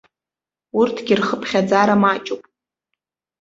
[0.79, 2.41] Урҭгьы рхыԥхьаӡара маҷуп.